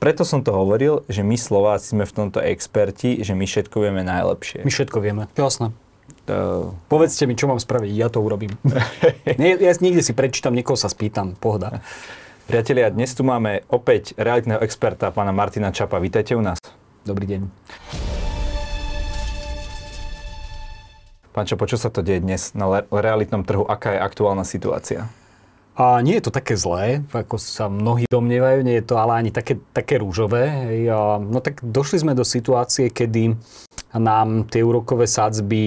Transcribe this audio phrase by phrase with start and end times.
[0.00, 4.00] preto som to hovoril, že my Slováci sme v tomto experti, že my všetko vieme
[4.00, 4.64] najlepšie.
[4.64, 5.76] My všetko vieme, jasné.
[6.24, 6.72] To...
[6.88, 8.56] Povedzte mi, čo mám spraviť, ja to urobím.
[9.40, 11.84] Nie, ja niekde si prečítam, niekoho sa spýtam, pohoda.
[12.48, 16.02] Priatelia, dnes tu máme opäť realitného experta, pána Martina Čapa.
[16.02, 16.58] Vítajte u nás.
[17.06, 17.46] Dobrý deň.
[21.30, 23.62] Pán Čapo, čo sa to deje dnes na realitnom trhu?
[23.62, 25.06] Aká je aktuálna situácia?
[25.80, 29.32] A nie je to také zlé, ako sa mnohí domnievajú, nie je to ale ani
[29.32, 30.52] také, také rúžové.
[31.24, 33.32] No tak došli sme do situácie, kedy
[33.96, 35.60] nám tie úrokové sádzby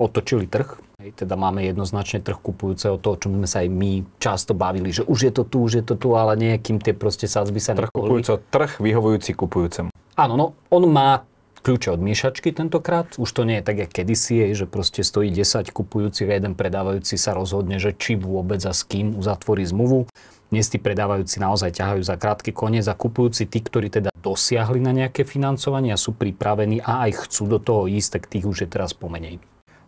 [0.00, 0.80] otočili trh.
[1.12, 5.28] Teda máme jednoznačne trh kupujúceho toho, čo sme sa aj my často bavili, že už
[5.28, 8.40] je to tu, už je to tu, ale nejakým tie proste sádzby sa Trh kupujúceho,
[8.40, 9.92] trh vyhovujúci kupujúcemu.
[10.16, 11.20] Áno, no on má
[11.60, 13.16] kľúče od miešačky tentokrát.
[13.20, 16.58] Už to nie je tak, jak kedysi je, že proste stojí 10 kupujúcich a jeden
[16.58, 20.08] predávajúci sa rozhodne, že či vôbec a s kým uzatvorí zmluvu.
[20.50, 24.90] Dnes tí predávajúci naozaj ťahajú za krátky koniec a kupujúci tí, ktorí teda dosiahli na
[24.90, 28.68] nejaké financovanie a sú pripravení a aj chcú do toho ísť, tak tých už je
[28.68, 29.38] teraz pomenej.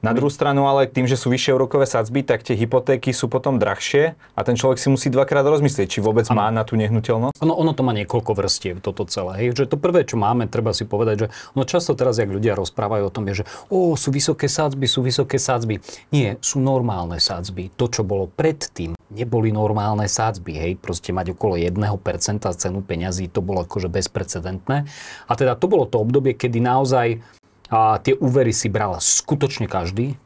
[0.02, 3.62] Na druhú stranu ale tým, že sú vyššie úrokové sadzby, tak tie hypotéky sú potom
[3.62, 6.42] drahšie a ten človek si musí dvakrát rozmyslieť, či vôbec ano.
[6.42, 7.38] má na tú nehnuteľnosť.
[7.38, 9.38] Ono, ono to má niekoľko vrstiev, toto celé.
[9.38, 9.62] Hej.
[9.62, 13.06] Že to prvé, čo máme, treba si povedať, že no často teraz, jak ľudia rozprávajú
[13.06, 15.78] o tom, je, že o, sú vysoké sadzby, sú vysoké sadzby.
[16.10, 17.70] Nie, sú normálne sadzby.
[17.78, 21.78] To, čo bolo predtým, neboli normálne sádzby, hej, proste mať okolo 1%
[22.42, 24.82] cenu peňazí, to bolo akože bezprecedentné.
[25.30, 27.22] A teda to bolo to obdobie, kedy naozaj
[27.72, 30.20] a tie úvery si bral skutočne každý.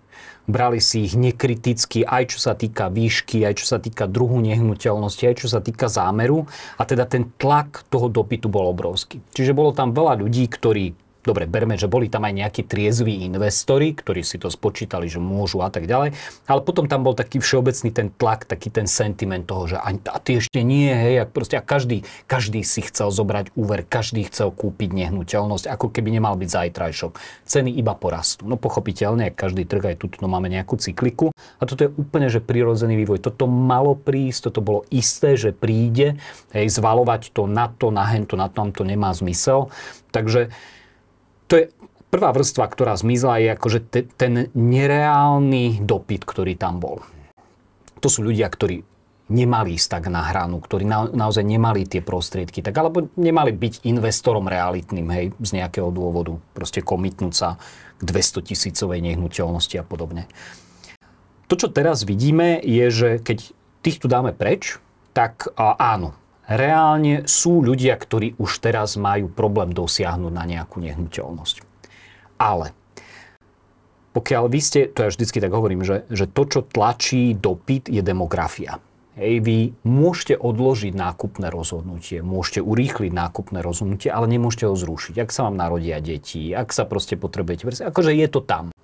[0.47, 5.23] Brali si ich nekriticky, aj čo sa týka výšky, aj čo sa týka druhu nehnuteľnosti,
[5.27, 6.47] aj čo sa týka zámeru.
[6.79, 9.23] A teda ten tlak toho dopytu bol obrovský.
[9.35, 13.91] Čiže bolo tam veľa ľudí, ktorí Dobre, berme, že boli tam aj nejakí triezví investori,
[13.99, 16.15] ktorí si to spočítali, že môžu a tak ďalej.
[16.47, 20.39] Ale potom tam bol taký všeobecný ten tlak, taký ten sentiment toho, že a ty
[20.39, 24.95] ešte nie, hej, a proste a každý, každý si chcel zobrať úver, každý chcel kúpiť
[24.95, 27.13] nehnuteľnosť, ako keby nemal byť zajtrajšok.
[27.43, 28.47] Ceny iba porastú.
[28.47, 31.35] No pochopiteľne, každý trh aj tu no, máme nejakú cykliku.
[31.59, 33.19] A toto je úplne, že prirodzený vývoj.
[33.19, 36.23] Toto malo prísť, toto bolo isté, že príde.
[36.55, 39.75] Hej, zvalovať to na to, na hento, na tom to nemá zmysel.
[40.15, 40.55] Takže
[41.47, 41.65] to je
[42.11, 47.03] prvá vrstva, ktorá zmizla, je akože te, ten nereálny dopyt, ktorý tam bol.
[48.01, 48.85] To sú ľudia, ktorí
[49.27, 53.83] nemali ísť tak na hranu, ktorí na, naozaj nemali tie prostriedky, tak alebo nemali byť
[53.91, 57.49] investorom realitným, hej, z nejakého dôvodu, proste komitnúť sa
[57.99, 60.31] k 200 tisícovej nehnuteľnosti a podobne.
[61.51, 63.39] To, čo teraz vidíme, je, že keď
[63.83, 64.79] tých tu dáme preč,
[65.11, 66.15] tak áno,
[66.47, 71.57] reálne sú ľudia, ktorí už teraz majú problém dosiahnuť na nejakú nehnuteľnosť.
[72.39, 72.73] Ale
[74.17, 78.01] pokiaľ vy ste, to ja vždycky tak hovorím, že, že to, čo tlačí dopyt, je
[78.01, 78.81] demografia.
[79.17, 85.25] Hej, vy môžete odložiť nákupné rozhodnutie, môžete urýchliť nákupné rozhodnutie, ale nemôžete ho zrušiť.
[85.25, 87.65] Ak sa vám narodia deti, ak sa proste potrebujete...
[87.81, 88.76] Akože je to tam.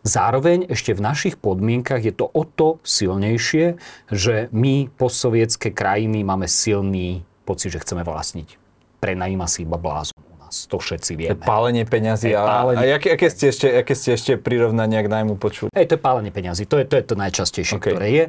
[0.00, 3.76] Zároveň ešte v našich podmienkach je to o to silnejšie,
[4.08, 8.56] že my postsovietské krajiny máme silný pocit, že chceme vlastniť.
[9.00, 10.64] Prenajíma si iba blázon u nás.
[10.72, 11.36] To všetci vieme.
[11.36, 12.32] To pálenie peňazí.
[12.32, 12.80] A, pálenie...
[12.80, 15.68] a aké, aké, ste ešte, aké ste ešte prirovnania k najmu počuli?
[15.76, 16.64] Ej, to je pálenie peňazí.
[16.64, 17.92] To je to, je to najčastejšie, okay.
[17.92, 18.24] ktoré je.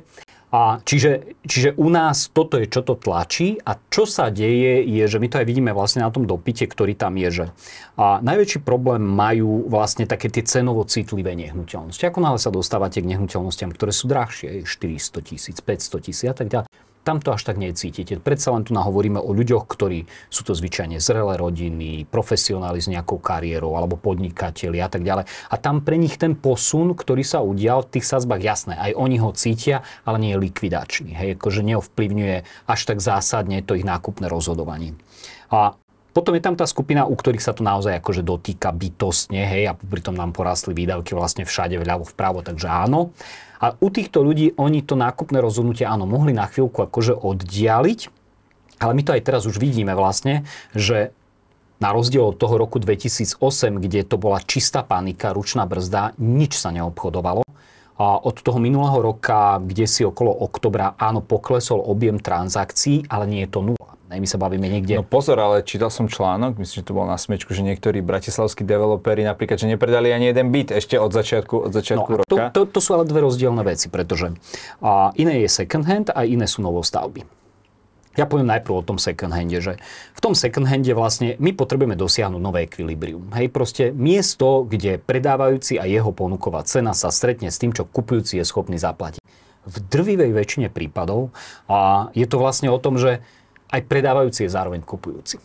[0.52, 5.04] A čiže, čiže u nás toto je, čo to tlačí a čo sa deje, je,
[5.08, 7.46] že my to aj vidíme vlastne na tom dopite, ktorý tam je, že
[7.96, 12.04] a najväčší problém majú vlastne také tie cenovo citlivé nehnuteľnosti.
[12.04, 16.52] Ako náhle sa dostávate k nehnuteľnostiam, ktoré sú drahšie, 400 tisíc, 500 tisíc a tak
[16.52, 16.68] ďalej,
[17.02, 18.22] tam to až tak necítite.
[18.22, 23.18] Predsa len tu hovoríme o ľuďoch, ktorí sú to zvyčajne zrelé rodiny, profesionáli s nejakou
[23.18, 25.26] kariérou alebo podnikatelia a tak ďalej.
[25.26, 29.18] A tam pre nich ten posun, ktorý sa udial v tých sazbách, jasné, aj oni
[29.18, 31.12] ho cítia, ale nie je likvidačný.
[31.18, 32.38] Hej, akože neovplyvňuje
[32.70, 34.94] až tak zásadne to ich nákupné rozhodovanie.
[35.50, 35.74] A
[36.12, 39.74] potom je tam tá skupina, u ktorých sa to naozaj akože dotýka bytostne, hej, a
[39.80, 43.16] pritom nám porastli výdavky vlastne všade, vľavo, vpravo, takže áno.
[43.62, 48.00] A u týchto ľudí oni to nákupné rozhodnutie áno, mohli na chvíľku akože oddialiť,
[48.82, 51.14] ale my to aj teraz už vidíme vlastne, že
[51.78, 53.38] na rozdiel od toho roku 2008,
[53.82, 57.46] kde to bola čistá panika, ručná brzda, nič sa neobchodovalo.
[58.02, 63.46] A od toho minulého roka, kde si okolo oktobra, áno, poklesol objem transakcií, ale nie
[63.46, 63.91] je to nula.
[64.12, 65.00] My sa bavíme niekde...
[65.00, 68.68] No pozor, ale čítal som článok, myslím, že to bol na smečku, že niektorí bratislavskí
[68.68, 72.52] developeri napríklad, že nepredali ani jeden byt ešte od začiatku, od začiatku no, roka.
[72.52, 74.36] To, to, to sú ale dve rozdielne veci, pretože
[74.84, 77.24] a iné je second hand a iné sú novostavby.
[78.20, 79.80] Ja poviem najprv o tom second hande, že
[80.12, 83.32] v tom second hande vlastne my potrebujeme dosiahnuť nové ekvilibrium.
[83.32, 88.36] Hej, proste miesto, kde predávajúci a jeho ponuková cena sa stretne s tým, čo kupujúci
[88.36, 89.24] je schopný zaplatiť.
[89.64, 91.32] V drvivej väčšine prípadov
[91.72, 93.24] a je to vlastne o tom, že
[93.72, 95.40] aj predávajúci je zároveň kupujúci.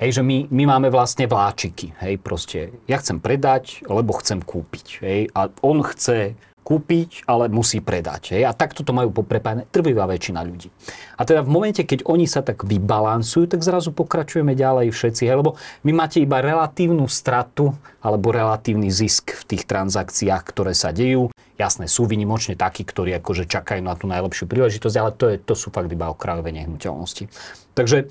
[0.00, 1.92] Hej, že my, my máme vlastne vláčiky.
[2.00, 4.86] Hej, proste ja chcem predať, lebo chcem kúpiť.
[5.04, 6.40] Hej, a on chce
[6.70, 8.38] kúpiť, ale musí predať.
[8.38, 8.46] Hej?
[8.46, 10.70] A takto to majú poprepájane trvivá väčšina ľudí.
[11.18, 15.26] A teda v momente, keď oni sa tak vybalansujú, tak zrazu pokračujeme ďalej všetci.
[15.26, 15.36] Hej?
[15.42, 21.32] Lebo vy máte iba relatívnu stratu alebo relatívny zisk v tých transakciách, ktoré sa dejú.
[21.60, 25.52] Jasné, sú vynimočne takí, ktorí akože čakajú na tú najlepšiu príležitosť, ale to, je, to
[25.52, 27.28] sú fakt iba okrajové nehnuteľnosti.
[27.76, 28.08] Takže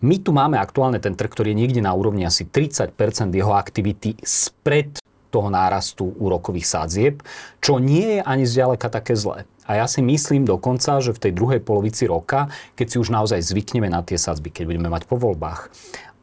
[0.00, 2.96] my tu máme aktuálne ten trh, ktorý je niekde na úrovni asi 30%
[3.36, 4.96] jeho aktivity spred
[5.28, 7.14] toho nárastu úrokových sádzieb,
[7.60, 9.44] čo nie je ani zďaleka také zlé.
[9.68, 13.44] A ja si myslím dokonca, že v tej druhej polovici roka, keď si už naozaj
[13.44, 15.68] zvykneme na tie sadzby, keď budeme mať po voľbách,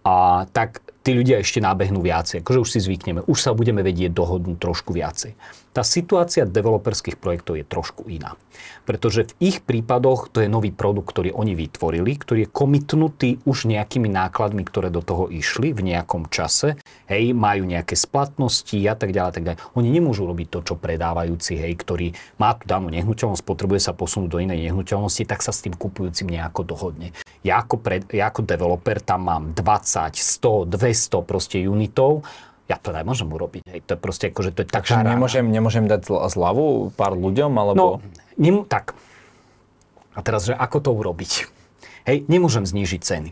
[0.01, 2.41] a tak tí ľudia ešte nábehnú viacej.
[2.41, 5.33] Akože už si zvykneme, už sa budeme vedieť dohodnúť trošku viacej.
[5.71, 8.35] Tá situácia developerských projektov je trošku iná.
[8.83, 13.71] Pretože v ich prípadoch to je nový produkt, ktorý oni vytvorili, ktorý je komitnutý už
[13.71, 16.75] nejakými nákladmi, ktoré do toho išli v nejakom čase.
[17.07, 19.59] Hej, majú nejaké splatnosti a tak ďalej, tak ďalej.
[19.79, 24.27] Oni nemôžu robiť to, čo predávajúci, hej, ktorý má tu danú nehnuteľnosť, potrebuje sa posunúť
[24.27, 27.15] do inej nehnuteľnosti, tak sa s tým kupujúcim nejako dohodne.
[27.47, 32.27] Ja ako, pred, ja ako developer tam mám 20, 100, 200 proste unitov
[32.71, 33.67] ja to nemôžem urobiť.
[33.67, 33.79] Hej.
[33.83, 37.51] To je proste ako, že to je taká Takže nemôžem, nemôžem dať zľavu pár ľuďom,
[37.51, 37.75] alebo...
[37.75, 37.87] No,
[38.39, 38.95] nem, tak.
[40.15, 41.51] A teraz, že ako to urobiť?
[42.07, 43.29] Hej, nemôžem znížiť ceny.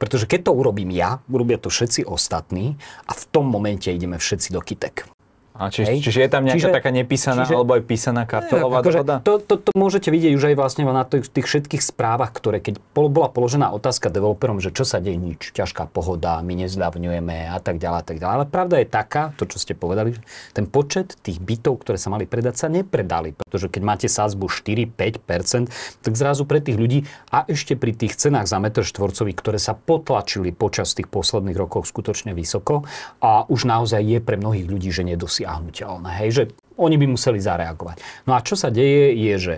[0.00, 4.50] Pretože keď to urobím ja, urobia to všetci ostatní a v tom momente ideme všetci
[4.50, 5.06] do kytek.
[5.52, 8.98] A či, čiže je tam nejaká čiže, taká nepísaná čiže, alebo aj písaná kartelová akože
[9.04, 9.16] dohoda?
[9.20, 12.80] To, to, to môžete vidieť už aj vlastne na tých, tých všetkých správach, ktoré keď
[12.96, 17.76] bola položená otázka developerom, že čo sa deje, nič, ťažká pohoda, my nezľavňujeme a tak
[17.76, 18.32] ďalej a tak ďalej.
[18.32, 20.20] Ale pravda je taká, to čo ste povedali, že
[20.56, 23.36] ten počet tých bytov, ktoré sa mali predať, sa nepredali.
[23.36, 25.68] Pretože keď máte sázbu 4-5%,
[26.00, 29.76] tak zrazu pre tých ľudí a ešte pri tých cenách za metr štvorcový, ktoré sa
[29.76, 32.88] potlačili počas tých posledných rokov skutočne vysoko
[33.20, 36.10] a už naozaj je pre mnohých ľudí, že nedosiahnu nedosiahnuteľné.
[36.22, 36.44] Hej, že
[36.78, 38.24] oni by museli zareagovať.
[38.24, 39.56] No a čo sa deje je, že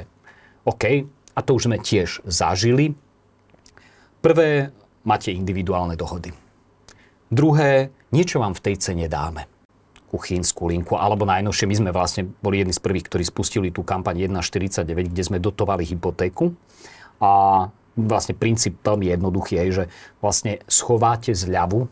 [0.65, 0.85] OK,
[1.37, 2.97] a to už sme tiež zažili.
[4.25, 4.73] Prvé,
[5.05, 6.33] máte individuálne dohody.
[7.29, 9.45] Druhé, niečo vám v tej cene dáme
[10.15, 14.31] kuchynskú linku, alebo najnovšie, my sme vlastne boli jedni z prvých, ktorí spustili tú kampaň
[14.31, 16.55] 1.49, kde sme dotovali hypotéku.
[17.19, 17.67] A
[17.99, 19.85] vlastne princíp veľmi jednoduchý je, že
[20.23, 21.91] vlastne schováte zľavu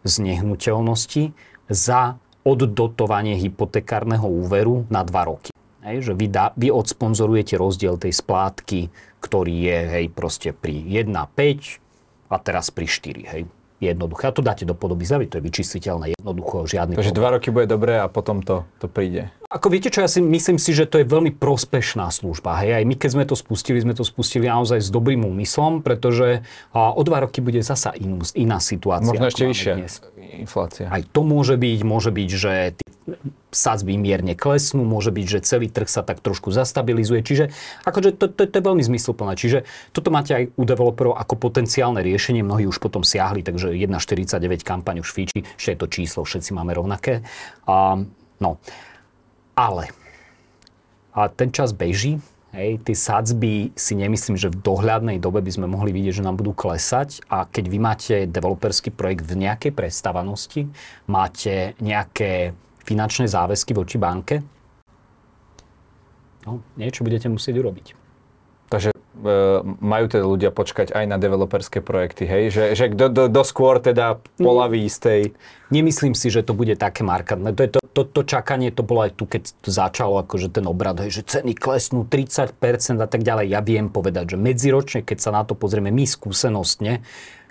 [0.00, 1.36] z nehnuteľnosti
[1.68, 2.16] za
[2.48, 5.50] oddotovanie hypotekárneho úveru na 2 roky.
[5.84, 8.88] Hej, že vy, dá, vy odsponzorujete rozdiel tej splátky,
[9.20, 13.32] ktorý je hej, proste pri 1,5 a teraz pri 4.
[13.36, 13.42] Hej
[13.78, 14.30] jednoduché.
[14.30, 17.70] A to dáte do podoby zľavy, to je vyčistiteľné, jednoducho, žiadny Takže dva roky bude
[17.70, 19.30] dobré a potom to, to príde.
[19.48, 22.60] Ako viete čo, ja si myslím si, že to je veľmi prospešná služba.
[22.60, 26.44] Hej, aj my keď sme to spustili, sme to spustili naozaj s dobrým úmyslom, pretože
[26.76, 29.08] o dva roky bude zasa inú, iná situácia.
[29.08, 29.74] Možno ešte vyššia
[30.44, 30.92] inflácia.
[30.92, 32.52] Aj to môže byť, môže byť, že
[33.48, 37.24] sadzby mierne klesnú, môže byť, že celý trh sa tak trošku zastabilizuje.
[37.24, 37.48] Čiže
[37.88, 39.32] akože to, to, to je veľmi zmysluplné.
[39.32, 39.64] Čiže
[39.96, 42.44] toto máte aj u developerov ako potenciálne riešenie.
[42.44, 46.76] Mnohí už potom siahli, takže 1,49 kampaň už fíči, ešte je to číslo, všetci máme
[46.76, 47.24] rovnaké.
[47.64, 47.96] A,
[48.44, 48.60] no,
[49.58, 49.90] ale
[51.10, 55.68] a ten čas beží, Hej, tie sadzby si nemyslím, že v dohľadnej dobe by sme
[55.68, 60.64] mohli vidieť, že nám budú klesať a keď vy máte developerský projekt v nejakej predstavanosti,
[61.04, 62.56] máte nejaké
[62.88, 64.40] finančné záväzky voči banke,
[66.48, 67.86] no, niečo budete musieť urobiť.
[68.72, 68.98] Takže e,
[69.64, 72.42] majú teda ľudia počkať aj na developerské projekty, hej?
[72.48, 75.20] Že, že do, do skôr teda polaví z tej...
[75.68, 77.52] Nemyslím si, že to bude také markantné.
[77.52, 81.02] To, je to, to, to čakanie, to bolo aj tu, keď začalo, akože ten obrad,
[81.02, 82.54] hej, že ceny klesnú 30%
[83.02, 83.50] a tak ďalej.
[83.50, 87.02] Ja viem povedať, že medziročne, keď sa na to pozrieme my skúsenostne,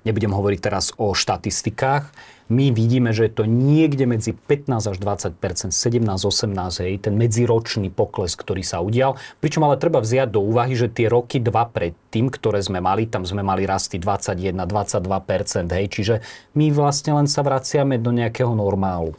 [0.07, 2.07] nebudem hovoriť teraz o štatistikách,
[2.47, 5.35] my vidíme, že je to niekde medzi 15 až 20%
[5.75, 9.19] 17, 18, hej, ten medziročný pokles, ktorý sa udial.
[9.43, 13.27] Pričom ale treba vziať do úvahy, že tie roky dva predtým, ktoré sme mali, tam
[13.27, 16.15] sme mali rasty 21, 22% hej, čiže
[16.55, 19.11] my vlastne len sa vraciame do nejakého normálu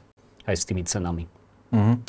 [0.49, 1.29] aj s tými cenami.
[1.69, 2.01] Uh-huh.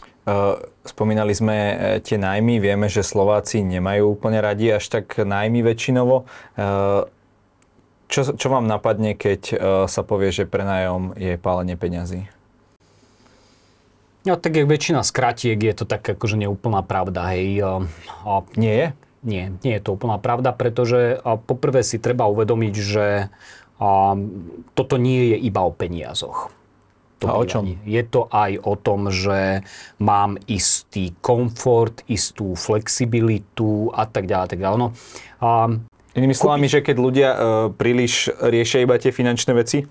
[0.87, 6.23] Spomínali sme e, tie najmy, vieme, že Slováci nemajú úplne radi až tak najmy väčšinovo.
[6.23, 6.63] E,
[8.09, 12.25] čo, čo vám napadne, keď uh, sa povie, že prenájom je pálenie peňazí?
[14.25, 17.61] No tak jak väčšina skratiek je to tak akože neúplná pravda, hej.
[17.61, 18.87] A nie je?
[19.21, 23.29] Nie, nie je to úplná pravda, pretože poprvé si treba uvedomiť, že
[24.73, 26.49] toto nie je iba o peniazoch.
[27.19, 27.67] To a o čom?
[27.83, 29.63] Je to aj o tom, že
[29.99, 34.47] mám istý komfort, istú flexibilitu a tak ďalej.
[34.55, 34.77] Tak ďalej.
[34.79, 34.87] No,
[35.43, 35.67] a,
[36.17, 39.85] Inými slovami, že keď ľudia uh, príliš riešia iba tie finančné veci,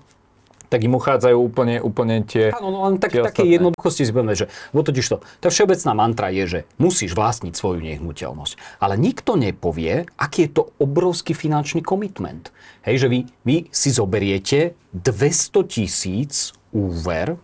[0.69, 4.45] tak im uchádzajú úplne, úplne tie Áno, no len tak, také jednoduchosti si povedzme, že
[4.69, 8.77] bo totiž to, tá všeobecná mantra je, že musíš vlastniť svoju nehnuteľnosť.
[8.77, 12.53] Ale nikto nepovie, aký je to obrovský finančný komitment.
[12.85, 17.37] Hej, že vy, vy si zoberiete 200 tisíc úver,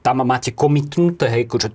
[0.00, 1.70] tam máte komitnuté, hej, že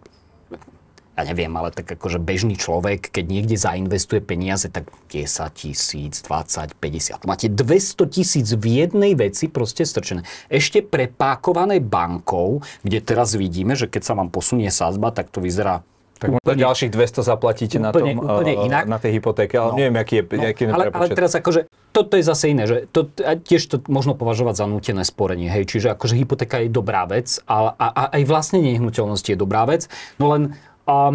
[1.20, 6.80] ja neviem, ale tak akože bežný človek, keď niekde zainvestuje peniaze, tak 10 tisíc, 20,
[6.80, 7.28] 50.
[7.28, 10.24] Máte 200 tisíc v jednej veci proste strčené.
[10.48, 15.84] Ešte prepákované bankou, kde teraz vidíme, že keď sa vám posunie sázba, tak to vyzerá
[16.20, 18.84] tak úplne, ďalších 200 zaplatíte úplne, na, tom, úplne inak.
[18.92, 21.72] na tej hypotéke, ale no, neviem, aký je, no, aký je ale, ale teraz akože,
[21.90, 25.94] toto je zase iné, že to, tiež to možno považovať za nútené sporenie, hej, čiže
[25.98, 29.90] akože hypotéka je dobrá vec a, a, a aj vlastne nehnuteľnosti je dobrá vec,
[30.22, 30.58] no len
[30.90, 31.14] a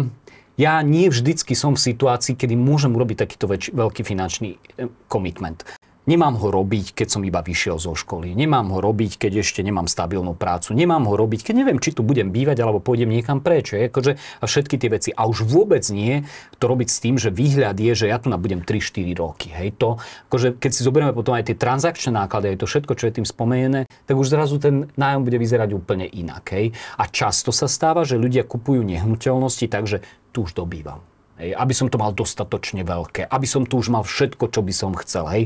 [0.55, 4.55] ja nie vždycky som v situácii, kedy môžem urobiť takýto väč- veľký finančný
[5.11, 5.67] komitment.
[6.05, 8.37] Nemám ho robiť, keď som iba vyšiel zo školy.
[8.37, 10.77] Nemám ho robiť, keď ešte nemám stabilnú prácu.
[10.77, 13.73] Nemám ho robiť, keď neviem, či tu budem bývať alebo pôjdem niekam preč.
[13.73, 15.09] Je, akože, a všetky tie veci.
[15.17, 16.21] A už vôbec nie
[16.61, 19.49] to robiť s tým, že výhľad je, že ja tu budem 3-4 roky.
[19.49, 19.97] Hej, to,
[20.29, 23.25] akože, keď si zoberieme potom aj tie transakčné náklady, aj to všetko, čo je tým
[23.25, 26.45] spomenené, tak už zrazu ten nájom bude vyzerať úplne inak.
[26.53, 26.77] Hej.
[27.01, 31.01] A často sa stáva, že ľudia kupujú nehnuteľnosti, takže tu už dobývam.
[31.41, 34.71] Hej, aby som to mal dostatočne veľké, aby som tu už mal všetko, čo by
[34.71, 35.27] som chcel.
[35.27, 35.43] Hej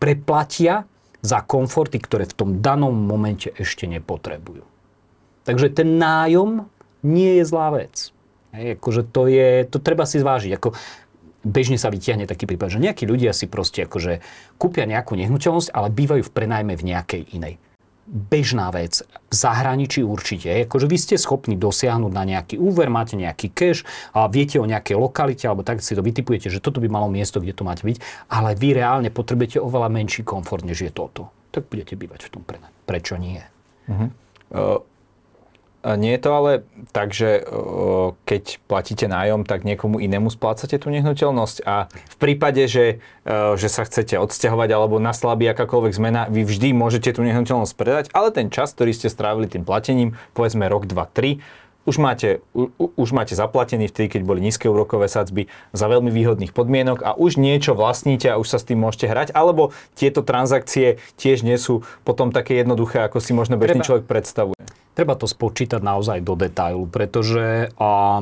[0.00, 0.88] preplatia
[1.20, 4.64] za komforty, ktoré v tom danom momente ešte nepotrebujú.
[5.44, 6.64] Takže ten nájom
[7.04, 8.16] nie je zlá vec.
[8.56, 10.52] Hej, akože to, je, to treba si zvážiť.
[10.56, 10.74] Ako
[11.44, 14.24] bežne sa vytiahne taký prípad, že nejakí ľudia si proste akože
[14.56, 17.54] kúpia nejakú nehnuteľnosť, ale bývajú v prenajme v nejakej inej
[18.10, 19.06] bežná vec.
[19.30, 20.50] V zahraničí určite.
[20.66, 24.98] Akože vy ste schopní dosiahnuť na nejaký úver, máte nejaký cash a viete o nejakej
[24.98, 28.26] lokalite, alebo tak si to vytipujete, že toto by malo miesto, kde to máte byť,
[28.26, 31.30] ale vy reálne potrebujete oveľa menší komfort, než je toto.
[31.54, 32.74] Tak budete bývať v tom prenajme.
[32.82, 33.38] Prečo nie?
[33.86, 34.10] Uh-huh.
[34.50, 34.82] Uh,
[35.96, 36.52] nie je to ale
[36.92, 37.40] tak, že
[38.28, 41.64] keď platíte nájom, tak niekomu inému splácate tú nehnuteľnosť?
[41.64, 43.00] A v prípade, že,
[43.56, 48.28] že sa chcete odsťahovať alebo naslabí akákoľvek zmena, vy vždy môžete tú nehnuteľnosť predať, ale
[48.28, 51.40] ten čas, ktorý ste strávili tým platením, povedzme rok, dva, tri,
[51.88, 56.52] už máte, u, už máte zaplatený vtedy, keď boli nízke úrokové sadzby za veľmi výhodných
[56.52, 61.00] podmienok a už niečo vlastníte a už sa s tým môžete hrať, alebo tieto transakcie
[61.16, 64.60] tiež nie sú potom také jednoduché, ako si možno bežný človek predstavuje?
[64.92, 68.20] Treba to spočítať naozaj do detailu, pretože a,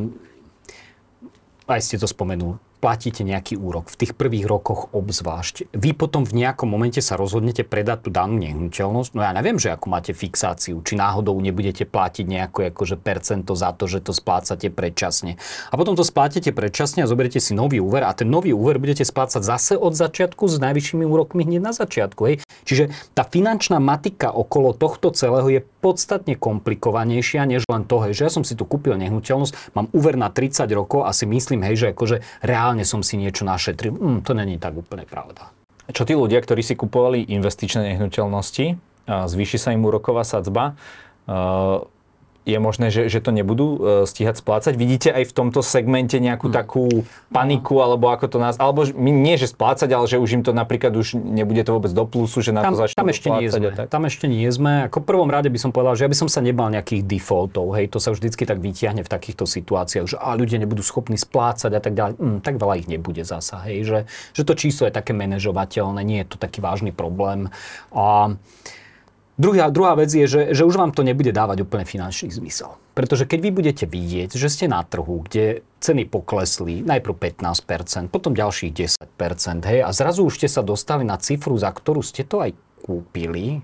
[1.67, 5.75] aj ste to spomenuli, platíte nejaký úrok, v tých prvých rokoch obzvlášť.
[5.75, 9.11] Vy potom v nejakom momente sa rozhodnete predať tú danú nehnuteľnosť.
[9.19, 13.75] No ja neviem, že ako máte fixáciu, či náhodou nebudete platiť nejaké akože percento za
[13.75, 15.37] to, že to splácate predčasne.
[15.69, 19.03] A potom to splátite predčasne a zoberiete si nový úver a ten nový úver budete
[19.03, 22.21] splácať zase od začiatku s najvyššími úrokmi hneď na začiatku.
[22.31, 22.37] Hej.
[22.65, 28.23] Čiže tá finančná matika okolo tohto celého je podstatne komplikovanejšia než len to, hej, že
[28.27, 31.77] ja som si tu kúpil nehnuteľnosť, mám úver na 30 rokov a si myslím, hej,
[31.79, 33.95] že akože reálne som si niečo našetril.
[33.95, 35.51] Mm, to není tak úplne pravda.
[35.89, 38.77] Čo tí ľudia, ktorí si kupovali investičné nehnuteľnosti,
[39.09, 40.77] zvýši sa im úroková sadzba,
[42.49, 43.79] je možné, že, že to nebudú uh,
[44.09, 44.73] stíhať splácať.
[44.81, 46.57] Vidíte aj v tomto segmente nejakú hmm.
[46.57, 50.57] takú paniku, alebo ako to nás, alebo nie, že splácať, ale že už im to
[50.57, 53.47] napríklad už nebude to vôbec do plusu, že na tam, to začnú tam ešte nie
[53.53, 53.69] sme.
[53.85, 54.89] Tam ešte nie sme.
[54.89, 57.77] Ako prvom rade by som povedal, že ja by som sa nebal nejakých defaultov.
[57.77, 61.77] Hej, to sa vždycky tak vytiahne v takýchto situáciách, že a ľudia nebudú schopní splácať
[61.77, 62.17] a tak ďalej.
[62.17, 63.61] Mm, tak veľa ich nebude zasa.
[63.69, 63.99] Hej, že,
[64.33, 67.53] že to číslo je také manažovateľné, nie je to taký vážny problém.
[67.93, 68.33] A,
[69.39, 72.75] Druhá, druhá vec je, že, že už vám to nebude dávať úplne finančný zmysel.
[72.99, 78.35] Pretože keď vy budete vidieť, že ste na trhu, kde ceny poklesli najprv 15%, potom
[78.35, 82.43] ďalších 10%, hej, a zrazu už ste sa dostali na cifru, za ktorú ste to
[82.43, 82.51] aj
[82.83, 83.63] kúpili,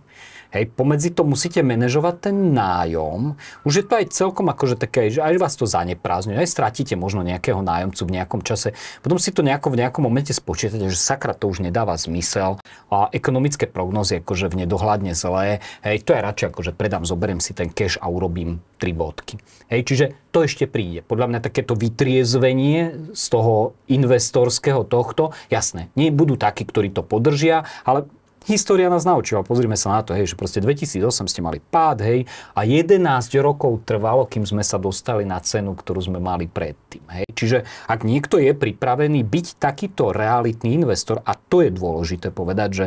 [0.55, 3.35] Hej, pomedzi to musíte manažovať ten nájom.
[3.67, 7.27] Už je to aj celkom akože také, že aj vás to zaneprázdňuje, aj stratíte možno
[7.27, 8.71] nejakého nájomcu v nejakom čase.
[9.03, 13.11] Potom si to nejako v nejakom momente spočítate, že sakra to už nedáva zmysel a
[13.11, 15.59] ekonomické prognozy akože v nedohľadne zlé.
[15.83, 19.43] Hej, to je radšej akože predám, zoberiem si ten cash a urobím tri bodky.
[19.75, 21.03] Hej, čiže to ešte príde.
[21.03, 27.67] Podľa mňa takéto vytriezvenie z toho investorského tohto, jasné, nie budú takí, ktorí to podržia,
[27.83, 28.07] ale
[28.45, 32.29] História nás naučila, pozrime sa na to, hej, že proste 2008 ste mali pád, hej,
[32.53, 33.01] a 11
[33.41, 37.25] rokov trvalo, kým sme sa dostali na cenu, ktorú sme mali predtým, hej.
[37.33, 42.87] Čiže ak niekto je pripravený byť takýto realitný investor, a to je dôležité povedať, že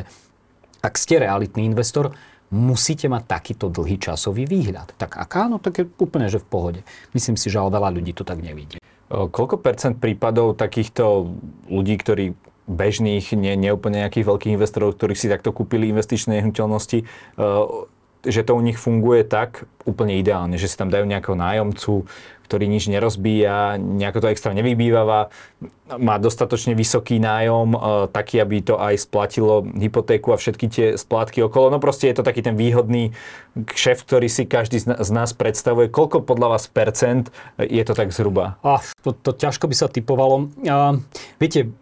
[0.85, 2.13] ak ste realitný investor,
[2.53, 4.95] musíte mať takýto dlhý časový výhľad.
[4.95, 6.81] Tak ak áno, tak je úplne, že v pohode.
[7.11, 8.79] Myslím si, že ale veľa ľudí to tak nevidí.
[9.09, 11.33] Koľko percent prípadov takýchto
[11.67, 12.25] ľudí, ktorí
[12.67, 17.07] bežných, nie, nie nejakých veľkých investorov, ktorí si takto kúpili investičné nehnuteľnosti,
[18.27, 22.03] že to u nich funguje tak úplne ideálne, že si tam dajú nejakého nájomcu,
[22.47, 25.27] ktorý nič nerozbíja, nejako to extra nevybývava,
[25.99, 31.43] má dostatočne vysoký nájom, e, taký, aby to aj splatilo hypotéku a všetky tie splátky
[31.43, 31.75] okolo.
[31.75, 33.11] No proste je to taký ten výhodný
[33.75, 35.91] šéf, ktorý si každý z nás predstavuje.
[35.91, 38.55] Koľko podľa vás percent je to tak zhruba?
[38.63, 40.47] Ach, to, to ťažko by sa typovalo.
[40.63, 41.03] Uh,
[41.43, 41.75] viete,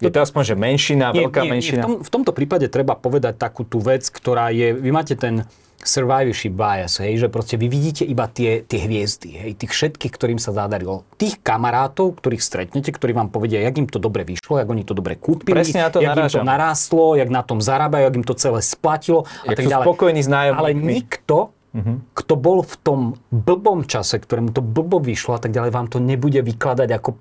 [0.00, 1.84] je to aspoň, že menšina, nie, veľká nie, menšina?
[1.84, 5.12] Nie, v, tom, v tomto prípade treba povedať takú tú vec, ktorá je, vy máte
[5.14, 5.44] ten
[5.80, 10.36] survivorship bias, hej, že proste vy vidíte iba tie, tie hviezdy, hej, tých všetkých, ktorým
[10.36, 11.08] sa zadarilo.
[11.16, 14.92] Tých kamarátov, ktorých stretnete, ktorí vám povedia, jak im to dobre vyšlo, jak oni to
[14.92, 16.44] dobre kúpili, Presne na to jak narážam.
[16.44, 19.84] im to narástlo, jak na tom zarábajú, jak im to celé splatilo a tak ďalej.
[19.88, 21.96] spokojní s Ale nikto, uh-huh.
[22.12, 23.00] kto bol v tom
[23.32, 27.16] blbom čase, ktorému to blbo vyšlo a tak ďalej, vám to nebude vykladať ako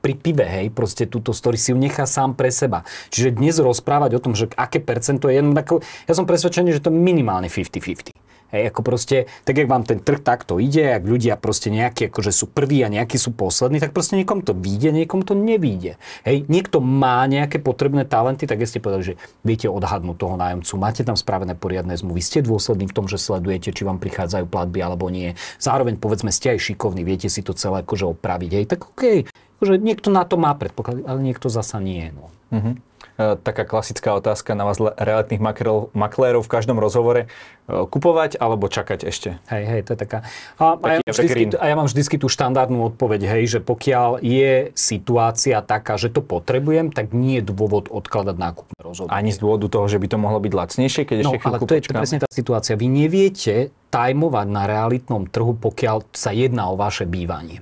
[0.00, 2.82] pri pive, hej, proste túto story si ju nechá sám pre seba.
[3.12, 6.90] Čiže dnes rozprávať o tom, že aké percento je, ako, ja som presvedčený, že to
[6.90, 8.16] minimálne 50-50.
[8.50, 12.34] Hej, ako proste, tak jak vám ten trh takto ide, ak ľudia proste nejakí akože
[12.34, 16.02] sú prví a nejakí sú poslední, tak proste niekom to vyjde, niekom to nevíde.
[16.26, 20.72] Hej, niekto má nejaké potrebné talenty, tak ja ste povedali, že viete odhadnúť toho nájomcu,
[20.82, 24.82] máte tam spravené poriadne zmluvy, ste dôslední v tom, že sledujete, či vám prichádzajú platby
[24.82, 25.38] alebo nie.
[25.62, 28.50] Zároveň povedzme ste aj šikovní, viete si to celé akože opraviť.
[28.50, 29.30] Hej, tak OK,
[29.60, 32.10] že niekto na to má predpoklad, ale niekto zasa nie.
[32.16, 32.32] No.
[32.50, 32.74] Uh-huh.
[33.20, 35.44] Taká klasická otázka na vás realitných
[35.92, 37.28] maklérov v každom rozhovore.
[37.68, 39.36] E, kupovať alebo čakať ešte?
[39.52, 40.24] Hej, hej, to je taká...
[40.56, 44.72] A, a, ja, vždycky, a ja mám vždycky tú štandardnú odpoveď, hej, že pokiaľ je
[44.72, 49.20] situácia taká, že to potrebujem, tak nie je dôvod odkladať nákupné rozhodnutie.
[49.20, 51.76] Ani z dôvodu toho, že by to mohlo byť lacnejšie, keď no, ešte ale to
[51.76, 52.72] je presne tá situácia.
[52.72, 57.60] Vy neviete tajmovať na realitnom trhu, pokiaľ sa jedná o vaše bývanie.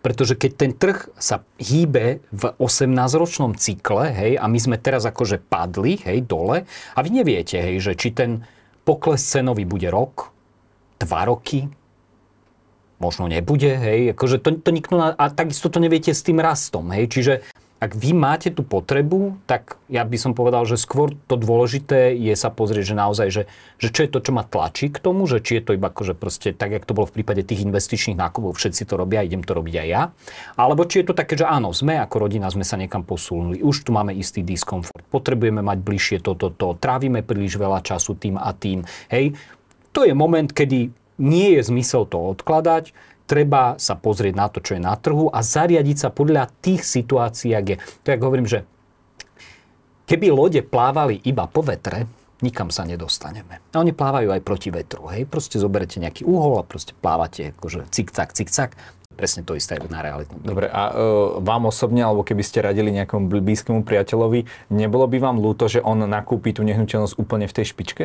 [0.00, 5.44] Pretože keď ten trh sa hýbe v 18-ročnom cykle, hej, a my sme teraz akože
[5.44, 6.64] padli, hej, dole,
[6.96, 8.40] a vy neviete, hej, že či ten
[8.88, 10.32] pokles cenový bude rok,
[10.96, 11.68] dva roky,
[13.00, 16.88] možno nebude, hej, akože to, to nikto, na, a takisto to neviete s tým rastom,
[16.96, 17.34] hej, čiže
[17.80, 22.36] ak vy máte tú potrebu, tak ja by som povedal, že skôr to dôležité je
[22.36, 23.42] sa pozrieť, že naozaj, že,
[23.80, 26.12] že čo je to, čo ma tlačí k tomu, že či je to iba akože
[26.12, 29.56] proste tak, jak to bolo v prípade tých investičných nákupov, všetci to robia, idem to
[29.56, 30.02] robiť aj ja.
[30.60, 33.88] Alebo či je to také, že áno, sme ako rodina, sme sa niekam posunuli, už
[33.88, 38.36] tu máme istý diskomfort, potrebujeme mať bližšie toto, to, to, trávime príliš veľa času tým
[38.36, 38.84] a tým.
[39.08, 39.32] Hej,
[39.96, 42.92] to je moment, kedy nie je zmysel to odkladať,
[43.30, 47.54] treba sa pozrieť na to, čo je na trhu a zariadiť sa podľa tých situácií,
[47.54, 47.76] ak je.
[48.02, 48.66] To ja hovorím, že
[50.10, 52.10] keby lode plávali iba po vetre,
[52.42, 53.62] nikam sa nedostaneme.
[53.70, 55.06] A oni plávajú aj proti vetru.
[55.14, 55.30] Hej?
[55.30, 58.74] Proste zoberete nejaký úhol a proste plávate akože cik-cak, cik-cak.
[59.14, 60.40] Presne to isté na realitnom.
[60.40, 65.36] Dobre, a uh, vám osobne, alebo keby ste radili nejakému blízkému priateľovi, nebolo by vám
[65.38, 68.04] ľúto, že on nakúpi tú nehnuteľnosť úplne v tej špičke?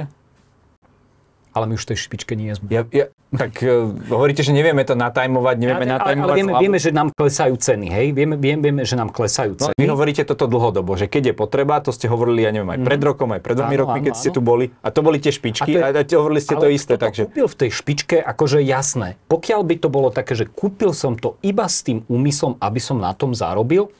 [1.56, 2.68] Ale my už v tej špičke nie sme.
[2.68, 6.36] Ja, ja, tak uh, hovoríte, že nevieme to natajmovať, nevieme ja, natajmovať.
[6.36, 8.08] Ale, ale vieme, vieme, že nám klesajú ceny, hej?
[8.12, 9.80] Vieme, vieme, vieme že nám klesajú no, ceny.
[9.80, 12.80] No, vy hovoríte toto dlhodobo, že keď je potreba, to ste hovorili, ja neviem, aj
[12.84, 13.08] pred mhm.
[13.08, 14.20] rokom, aj pred dvomi rokmi, keď áno.
[14.20, 14.66] ste tu boli.
[14.84, 17.00] A to boli tie špičky, a, je, a hovorili ste to isté.
[17.00, 17.32] Takže...
[17.32, 19.16] kúpil v tej špičke, akože jasné.
[19.32, 23.00] Pokiaľ by to bolo také, že kúpil som to iba s tým úmyslom, aby som
[23.00, 23.96] na tom zarobil,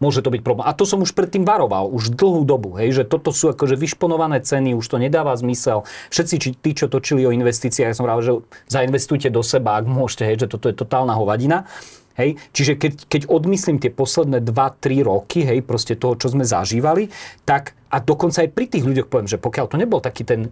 [0.00, 0.66] môže to byť problém.
[0.66, 4.40] A to som už predtým varoval, už dlhú dobu, hej, že toto sú akože vyšponované
[4.40, 5.84] ceny, už to nedáva zmysel.
[6.08, 8.32] Všetci či, tí, čo točili o investíciách, ja som rád, že
[8.72, 11.68] zainvestujte do seba, ak môžete, hej, že toto je totálna hovadina.
[12.16, 12.40] Hej?
[12.56, 17.12] Čiže keď, keď odmyslím tie posledné 2-3 roky, hej, proste toho, čo sme zažívali,
[17.44, 20.50] tak a dokonca aj pri tých ľuďoch poviem, že pokiaľ to nebol taký ten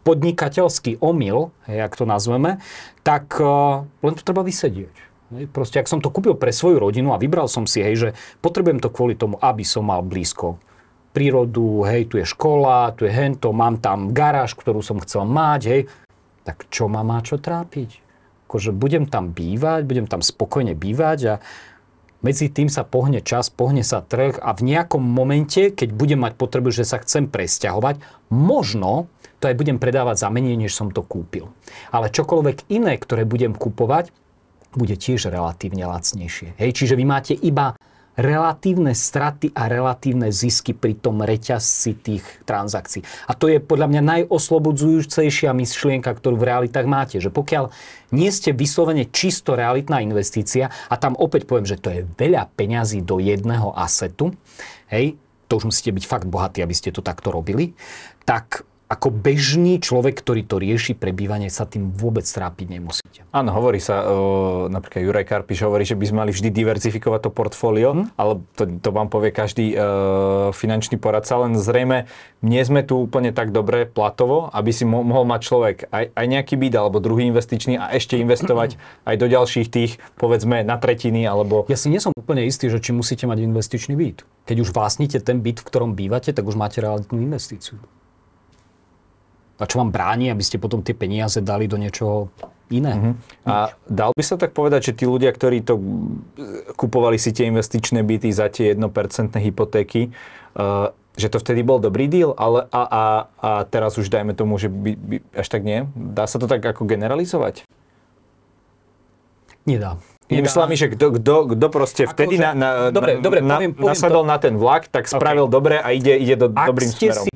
[0.00, 2.58] podnikateľský omyl, hej, ak to nazveme,
[3.04, 5.09] tak uh, len to treba vysedieť.
[5.54, 8.08] Proste, ak som to kúpil pre svoju rodinu a vybral som si, hej, že
[8.42, 10.58] potrebujem to kvôli tomu, aby som mal blízko
[11.10, 15.60] prírodu, hej, tu je škola, tu je hento, mám tam garáž, ktorú som chcel mať,
[15.66, 15.82] hej,
[16.42, 18.02] tak čo ma má čo trápiť?
[18.50, 21.34] Akože budem tam bývať, budem tam spokojne bývať a
[22.20, 26.36] medzi tým sa pohne čas, pohne sa trh a v nejakom momente, keď budem mať
[26.36, 28.02] potrebu, že sa chcem presťahovať,
[28.34, 29.08] možno
[29.40, 31.48] to aj budem predávať za menej, než som to kúpil.
[31.88, 34.12] Ale čokoľvek iné, ktoré budem kupovať,
[34.74, 36.58] bude tiež relatívne lacnejšie.
[36.58, 37.74] Hej, čiže vy máte iba
[38.20, 43.00] relatívne straty a relatívne zisky pri tom reťazci tých transakcií.
[43.30, 47.16] A to je podľa mňa najoslobodzujúcejšia myšlienka, ktorú v realitách máte.
[47.22, 47.64] Že pokiaľ
[48.12, 53.00] nie ste vyslovene čisto realitná investícia, a tam opäť poviem, že to je veľa peňazí
[53.00, 54.36] do jedného asetu,
[54.92, 55.16] hej,
[55.48, 57.74] to už musíte byť fakt bohatí, aby ste to takto robili,
[58.22, 63.22] tak ako bežný človek, ktorý to rieši prebývanie, sa tým vôbec trápiť nemusíte.
[63.30, 67.30] Áno, hovorí sa, o, napríklad Juraj Karpiš hovorí, že by sme mali vždy diverzifikovať to
[67.30, 68.04] portfólio, hm?
[68.18, 69.76] ale to, to vám povie každý e,
[70.50, 72.10] finančný poradca, len zrejme
[72.42, 76.26] nie sme tu úplne tak dobre platovo, aby si mo- mohol mať človek aj, aj
[76.26, 78.74] nejaký byt alebo druhý investičný a ešte investovať
[79.06, 81.62] aj do ďalších tých, povedzme, na tretiny alebo...
[81.70, 84.26] Ja si nie som úplne istý, že či musíte mať investičný byt.
[84.50, 87.78] Keď už vlastníte ten byt, v ktorom bývate, tak už máte realitnú investíciu.
[89.60, 92.32] A čo vám bráni, aby ste potom tie peniaze dali do niečoho
[92.72, 92.94] iné.
[92.96, 93.14] Uh-huh.
[93.44, 95.76] A dal by sa tak povedať, že tí ľudia, ktorí to
[96.80, 98.80] kupovali si tie investičné byty za tie 1%
[99.36, 100.14] hypotéky,
[100.56, 103.04] uh, že to vtedy bol dobrý deal, ale a, a,
[103.42, 105.84] a teraz už dajme tomu, že by, by, až tak nie?
[105.92, 107.66] Dá sa to tak ako generalizovať?
[109.68, 110.00] Nedá.
[110.30, 113.90] Myslím, že kto, kto, kto proste vtedy akože, na, na, dobre, na, dobre, poviem, poviem
[113.90, 114.30] nasadol to.
[114.30, 115.54] na ten vlak, tak spravil okay.
[115.58, 117.26] dobre a ide, ide do, Ak dobrým ste smerom.
[117.26, 117.30] Si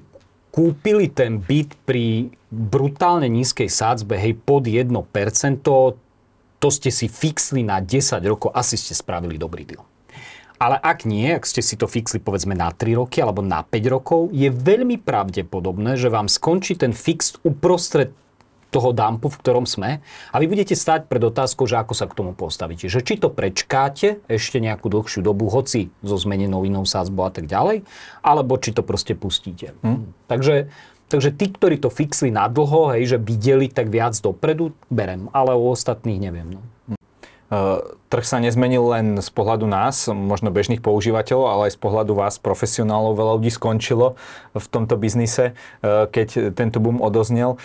[0.55, 4.87] kúpili ten byt pri brutálne nízkej sádzbe, hej, pod 1%,
[6.62, 9.83] to ste si fixli na 10 rokov, asi ste spravili dobrý deal.
[10.62, 13.83] Ale ak nie, ak ste si to fixli povedzme na 3 roky alebo na 5
[13.90, 18.14] rokov, je veľmi pravdepodobné, že vám skončí ten fix uprostred
[18.75, 20.03] toho dumpu, v ktorom sme
[20.35, 22.91] a vy budete stať pred otázkou, že ako sa k tomu postavíte.
[22.91, 27.47] Že či to prečkáte ešte nejakú dlhšiu dobu, hoci so zmenenou inou sázbou a tak
[27.47, 27.87] ďalej,
[28.27, 29.79] alebo či to proste pustíte.
[29.87, 30.11] Hm?
[30.27, 30.75] Takže,
[31.07, 35.55] takže tí, ktorí to fixli na dlho, hej, že videli tak viac dopredu, berem, ale
[35.55, 36.59] u ostatných neviem.
[36.59, 36.63] No.
[37.55, 37.79] Uh,
[38.11, 42.41] trh sa nezmenil len z pohľadu nás, možno bežných používateľov, ale aj z pohľadu vás,
[42.41, 43.15] profesionálov.
[43.15, 44.19] Veľa ľudí skončilo
[44.57, 47.61] v tomto biznise, uh, keď tento boom odoznel.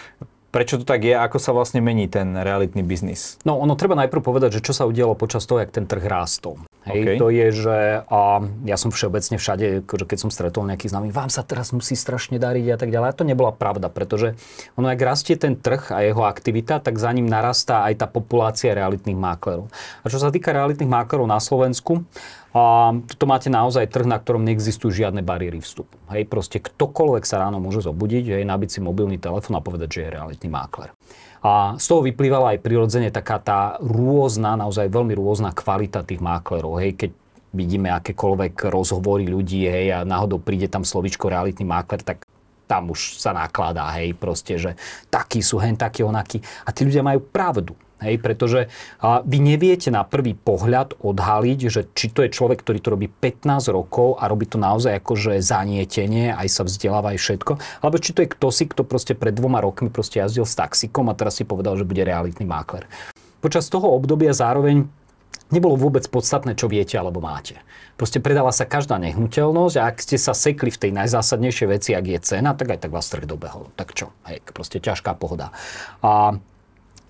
[0.49, 1.13] Prečo to tak je?
[1.13, 3.37] Ako sa vlastne mení ten realitný biznis?
[3.45, 6.57] No, ono treba najprv povedať, že čo sa udialo počas toho, jak ten trh rástol.
[6.89, 7.17] Hej, okay.
[7.21, 11.29] to je, že a ja som všeobecne všade, akože keď som stretol nejakých známych, vám
[11.29, 13.07] sa teraz musí strašne dariť a tak ďalej.
[13.13, 14.33] A to nebola pravda, pretože
[14.73, 18.73] ono, ak rastie ten trh a jeho aktivita, tak za ním narastá aj tá populácia
[18.73, 19.69] realitných máklerov.
[20.01, 22.09] A čo sa týka realitných máklerov na Slovensku,
[22.49, 25.93] a to máte naozaj trh, na ktorom neexistujú žiadne bariéry vstupu.
[26.09, 30.01] Hej, proste ktokoľvek sa ráno môže zobudiť, hej, nabiť si mobilný telefón a povedať, že
[30.05, 30.89] je realitný mákler.
[31.39, 36.81] A z toho vyplývala aj prirodzene taká tá rôzna, naozaj veľmi rôzna kvalita tých máklerov.
[36.81, 37.11] Hej, keď
[37.53, 42.25] vidíme akékoľvek rozhovory ľudí, hej, a náhodou príde tam slovičko realitný mákler, tak
[42.69, 44.71] tam už sa nakladá, hej, proste, že
[45.09, 46.41] takí sú hen, takí, onakí.
[46.65, 47.73] A tí ľudia majú pravdu.
[47.99, 48.71] Hej, pretože
[49.03, 53.75] vy neviete na prvý pohľad odhaliť, že či to je človek, ktorý to robí 15
[53.75, 58.23] rokov a robí to naozaj akože zanietenie, aj sa vzdeláva aj všetko, alebo či to
[58.23, 61.43] je kto si, kto proste pred dvoma rokmi proste jazdil s taxikom a teraz si
[61.43, 62.87] povedal, že bude realitný mákler.
[63.43, 64.87] Počas toho obdobia zároveň
[65.51, 67.59] nebolo vôbec podstatné, čo viete alebo máte.
[67.99, 72.05] Proste predala sa každá nehnuteľnosť a ak ste sa sekli v tej najzásadnejšej veci, ak
[72.07, 73.67] je cena, tak aj tak vás trh dobehol.
[73.75, 74.15] Tak čo?
[74.23, 75.51] Hej, proste ťažká pohoda.
[75.99, 76.39] A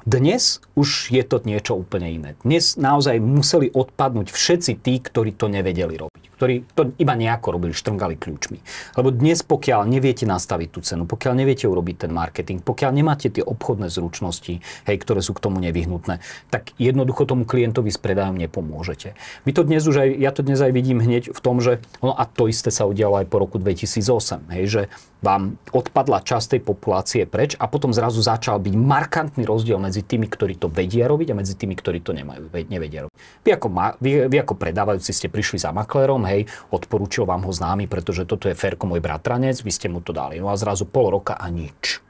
[0.10, 2.30] dnes už je to niečo úplne iné.
[2.42, 7.76] Dnes naozaj museli odpadnúť všetci tí, ktorí to nevedeli robiť ktorí to iba nejako robili,
[7.76, 8.64] štrngali kľúčmi.
[8.96, 13.44] Lebo dnes, pokiaľ neviete nastaviť tú cenu, pokiaľ neviete urobiť ten marketing, pokiaľ nemáte tie
[13.44, 19.20] obchodné zručnosti, hej, ktoré sú k tomu nevyhnutné, tak jednoducho tomu klientovi s predajom nepomôžete.
[19.44, 22.16] My to dnes už aj, ja to dnes aj vidím hneď v tom, že no
[22.16, 24.82] a to isté sa udialo aj po roku 2008, hej, že
[25.20, 30.32] vám odpadla časť tej populácie preč a potom zrazu začal byť markantný rozdiel medzi tými,
[30.32, 33.16] ktorí to vedia robiť a medzi tými, ktorí to nemajú, nevedia robiť.
[33.44, 33.68] Vy ako,
[34.00, 38.46] vy, vy ako predávajúci ste prišli za maklérom, hej, odporúčil vám ho známy, pretože toto
[38.46, 40.38] je Ferko môj bratranec, vy ste mu to dali.
[40.38, 42.06] No a zrazu pol roka a nič.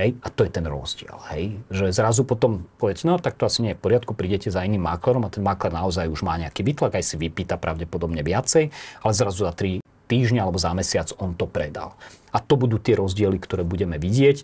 [0.00, 0.16] Hej?
[0.24, 1.12] A to je ten rozdiel.
[1.28, 1.60] Hej?
[1.68, 4.88] Že zrazu potom poviete, no tak to asi nie je v poriadku, prídete za iným
[4.88, 8.72] maklerom a ten makler naozaj už má nejaký vytlak, aj si vypýta pravdepodobne viacej,
[9.04, 11.94] ale zrazu za 3 týždňa alebo za mesiac on to predal.
[12.32, 14.42] A to budú tie rozdiely, ktoré budeme vidieť.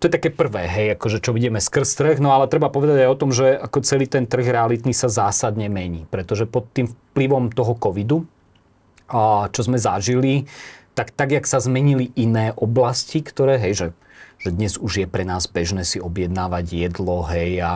[0.00, 3.10] To je také prvé, hej, akože čo vidíme skrz trh, no ale treba povedať aj
[3.12, 7.52] o tom, že ako celý ten trh realitný sa zásadne mení, pretože pod tým vplyvom
[7.52, 8.24] toho covidu,
[9.50, 10.46] čo sme zažili,
[10.94, 13.86] tak tak, jak sa zmenili iné oblasti, ktoré, hej, že,
[14.42, 17.72] že dnes už je pre nás bežné si objednávať jedlo, hej, a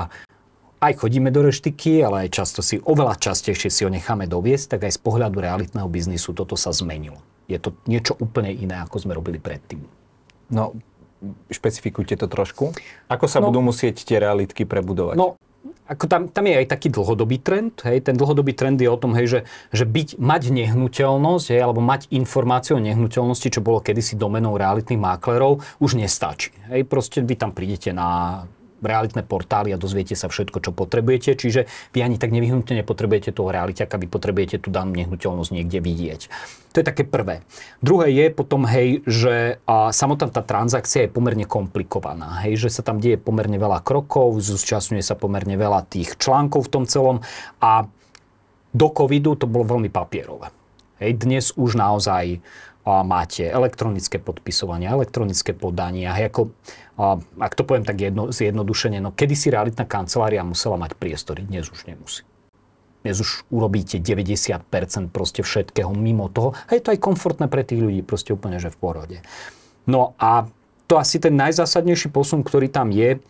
[0.84, 4.80] aj chodíme do reštiky, ale aj často si, oveľa častejšie si ho necháme doviesť, tak
[4.90, 7.24] aj z pohľadu realitného biznisu toto sa zmenilo.
[7.48, 9.80] Je to niečo úplne iné, ako sme robili predtým.
[10.52, 10.76] No,
[11.48, 12.76] špecifikujte to trošku.
[13.08, 15.16] Ako sa no, budú musieť tie realitky prebudovať?
[15.16, 15.40] No,
[15.84, 17.76] ako tam, tam je aj taký dlhodobý trend.
[17.84, 18.08] Hej.
[18.08, 22.08] Ten dlhodobý trend je o tom, hej, že, že byť, mať nehnuteľnosť, hej, alebo mať
[22.08, 26.56] informáciu o nehnuteľnosti, čo bolo kedysi domenou realitných máklerov, už nestačí.
[26.72, 26.88] Hej.
[26.88, 28.42] Proste vy tam prídete na
[28.84, 31.66] realitné portály a dozviete sa všetko, čo potrebujete, čiže
[31.96, 36.20] vy ani tak nevyhnutne nepotrebujete toho realiťaka, vy potrebujete tú danú nehnuteľnosť niekde vidieť.
[36.74, 37.46] To je také prvé.
[37.78, 42.82] Druhé je potom, hej, že a samotná tá transakcia je pomerne komplikovaná, hej, že sa
[42.82, 47.22] tam deje pomerne veľa krokov, zúčastňuje sa pomerne veľa tých článkov v tom celom
[47.62, 47.86] a
[48.74, 50.50] do covidu to bolo veľmi papierové.
[50.98, 52.42] Hej, dnes už naozaj
[52.84, 56.04] máte elektronické podpisovanie, elektronické podanie.
[56.04, 56.52] Ako,
[57.40, 61.72] ak to poviem tak jedno, zjednodušene, no kedy si realitná kancelária musela mať priestory, dnes
[61.72, 62.22] už nemusí.
[63.04, 64.64] Dnes už urobíte 90%
[65.12, 66.56] proste všetkého mimo toho.
[66.68, 69.18] A je to aj komfortné pre tých ľudí, proste úplne, že v porode.
[69.84, 70.48] No a
[70.88, 73.20] to asi ten najzásadnejší posun, ktorý tam je,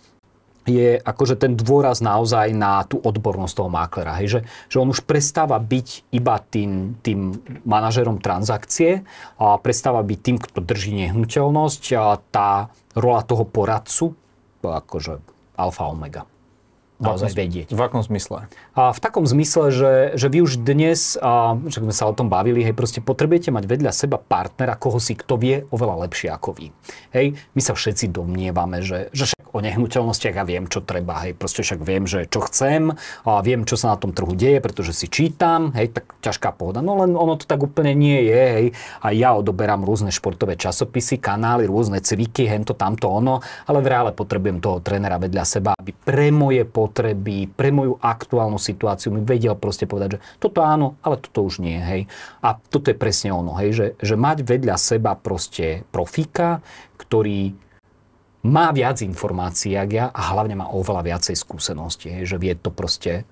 [0.65, 4.19] je akože ten dôraz naozaj na tú odbornosť toho máklera.
[4.21, 4.27] Hej?
[4.29, 4.41] Že,
[4.73, 9.05] že on už prestáva byť iba tým, tým manažerom transakcie,
[9.39, 12.51] a prestáva byť tým, kto drží nehnuteľnosť a tá
[12.97, 14.17] rola toho poradcu,
[14.65, 15.21] akože
[15.61, 16.34] alfa omega
[17.05, 17.69] naozaj vedieť.
[17.77, 18.49] V akom zmysle?
[18.73, 22.33] A v takom zmysle, že, že vy už dnes, a, že sme sa o tom
[22.33, 26.57] bavili, hej, proste potrebujete mať vedľa seba partnera, koho si kto vie oveľa lepšie ako
[26.57, 26.67] vy.
[27.13, 31.37] Hej, my sa všetci domnievame, že, že však o nehnuteľnostiach ja viem, čo treba, hej,
[31.37, 32.91] proste však viem, že čo chcem,
[33.23, 36.83] a viem, čo sa na tom trhu deje, pretože si čítam, hej, tak ťažká pohoda.
[36.83, 38.67] No len ono to tak úplne nie je, hej,
[39.03, 44.11] a ja odoberám rôzne športové časopisy, kanály, rôzne cviky, hento, tamto, ono, ale v reále
[44.11, 49.59] potrebujem toho trénera vedľa seba, aby pre moje potreby, pre moju aktuálnu situáciu mi vedel
[49.59, 52.07] proste povedať, že toto áno, ale toto už nie, hej.
[52.41, 56.63] A toto je presne ono, hej, že, že mať vedľa seba proste profíka,
[56.97, 57.53] ktorý
[58.45, 63.25] má viac informácií, jak ja, a hlavne má oveľa viacej skúseností, že vie to proste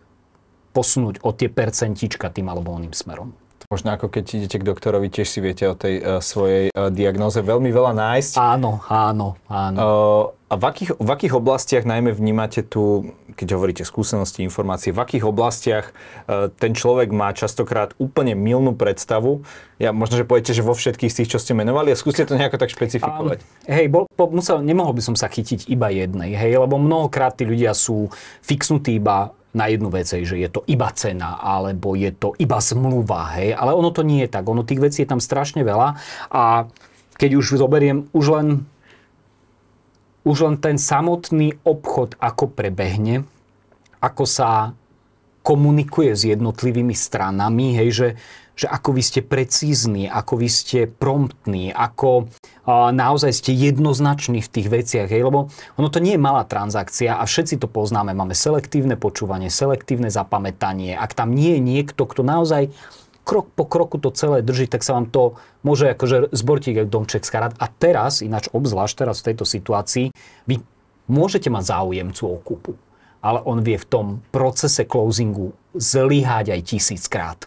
[0.72, 3.36] posunúť o tie percentička tým alebo oným smerom.
[3.68, 7.40] Možno ako keď idete k doktorovi, tiež si viete o tej uh, svojej uh, diagnoze
[7.40, 8.32] veľmi veľa nájsť.
[8.36, 9.78] Áno, áno, áno.
[9.80, 15.02] Uh, a v akých, v akých oblastiach najmä vnímate tu, keď hovoríte skúsenosti, informácie, v
[15.02, 19.42] akých oblastiach uh, ten človek má častokrát úplne milnú predstavu?
[19.82, 22.38] Ja možno, že poviete, že vo všetkých z tých, čo ste menovali a skúste to
[22.38, 23.38] nejako tak špecifikovať.
[23.42, 27.34] Um, hej, bol, po, musel, nemohol by som sa chytiť iba jednej, hej, lebo mnohokrát
[27.34, 28.12] tí ľudia sú
[28.44, 33.36] fixnutí iba na jednu vec, že je to iba cena, alebo je to iba zmluva,
[33.36, 36.00] hej, ale ono to nie je tak, ono tých vecí je tam strašne veľa
[36.32, 36.64] a
[37.20, 38.46] keď už zoberiem už len
[40.22, 43.26] už len ten samotný obchod, ako prebehne,
[43.98, 44.74] ako sa
[45.42, 48.08] komunikuje s jednotlivými stranami, hej, že
[48.52, 52.28] že ako vy ste precízni, ako vy ste promptní, ako
[52.68, 55.08] a, naozaj ste jednoznační v tých veciach.
[55.08, 55.24] Hej?
[55.24, 55.48] Lebo
[55.80, 58.12] ono to nie je malá transakcia a všetci to poznáme.
[58.12, 60.92] Máme selektívne počúvanie, selektívne zapamätanie.
[60.94, 62.68] Ak tam nie je niekto, kto naozaj
[63.22, 67.22] krok po kroku to celé drží, tak sa vám to môže akože zbortiť ako domček
[67.22, 67.54] skarát.
[67.58, 70.10] A teraz, ináč obzvlášť teraz v tejto situácii,
[70.46, 70.62] vy
[71.06, 72.72] môžete mať záujemcu o kúpu,
[73.22, 77.40] ale on vie v tom procese closingu zlyhať aj tisíckrát.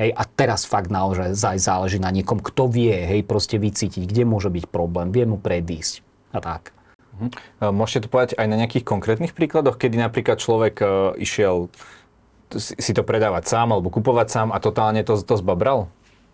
[0.00, 4.48] Hej, a teraz fakt naozaj záleží na niekom, kto vie, hej, proste vycítiť, kde môže
[4.48, 6.00] byť problém, vie mu predísť
[6.32, 6.72] a tak.
[7.20, 7.28] Mhm.
[7.76, 11.68] Môžete to povedať aj na nejakých konkrétnych príkladoch, kedy napríklad človek uh, išiel
[12.58, 15.88] si to predávať sám alebo kupovať sám a totálne to, to zbabral?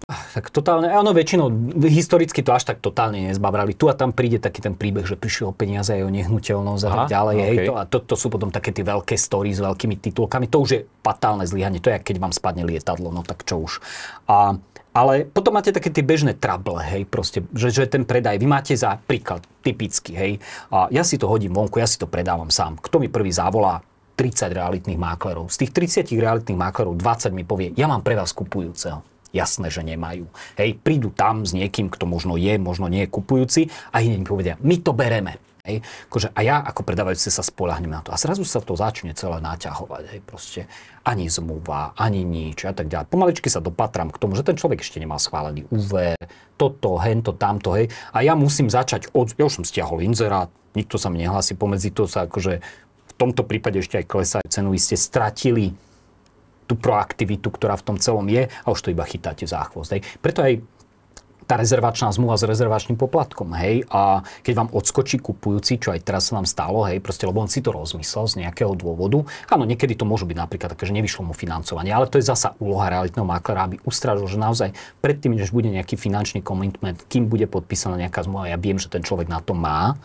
[0.08, 1.52] Tak totálne, ono väčšinou,
[1.84, 3.76] historicky to až tak totálne nezbabrali.
[3.76, 7.12] Tu a tam príde taký ten príbeh, že prišiel peniaze aj o nehnuteľnosť a tak
[7.12, 7.36] ďalej.
[7.36, 7.44] Okay.
[7.44, 10.48] Hej, to, a to, to sú potom také tie veľké story s veľkými titulkami.
[10.48, 11.82] To už je fatálne zlyhanie.
[11.84, 13.84] To je, keď vám spadne lietadlo, no tak čo už.
[14.30, 14.56] A,
[14.96, 18.72] ale potom máte také tie bežné trable, hej, proste, že, že ten predaj, vy máte
[18.72, 20.32] za príklad typicky, hej,
[20.72, 22.80] a ja si to hodím vonku, ja si to predávam sám.
[22.80, 23.84] Kto mi prvý zavolá,
[24.18, 25.46] 30 realitných máklerov.
[25.46, 29.06] Z tých 30 realitných máklerov 20 mi povie, ja mám pre vás kupujúceho.
[29.30, 30.26] Jasné, že nemajú.
[30.58, 34.26] Hej, prídu tam s niekým, kto možno je, možno nie je kupujúci a hneď mi
[34.26, 35.38] povedia, my to bereme.
[35.68, 38.08] Hej, akože, a ja ako predávajúci sa spolahnem na to.
[38.08, 40.02] A zrazu sa to začne celé naťahovať.
[40.16, 40.60] Hej, proste
[41.04, 43.12] ani zmluva, ani nič a tak ďalej.
[43.12, 46.16] Pomaličky sa dopatram k tomu, že ten človek ešte nemá schválený úver,
[46.56, 47.92] toto, hento, tamto, hej.
[48.16, 49.36] A ja musím začať od...
[49.36, 52.64] Ja už som stiahol inzerát, nikto sa mi nehlási, pomedzi to sa akože
[53.18, 55.74] tomto prípade ešte aj klesajú cenu, vy ste stratili
[56.68, 59.96] tú proaktivitu, ktorá v tom celom je a už to iba chytáte za chvost.
[59.96, 60.04] Hej.
[60.20, 60.60] Preto aj
[61.48, 66.28] tá rezervačná zmluva s rezervačným poplatkom, hej, a keď vám odskočí kupujúci, čo aj teraz
[66.28, 69.24] sa vám stalo, hej, proste, lebo on si to rozmyslel z nejakého dôvodu.
[69.48, 72.52] Áno, niekedy to môže byť napríklad také, že nevyšlo mu financovanie, ale to je zasa
[72.60, 77.48] úloha realitného maklera, aby ustrážil, že naozaj predtým, než bude nejaký finančný commitment, kým bude
[77.48, 79.96] podpísaná nejaká zmluva, ja viem, že ten človek na to má,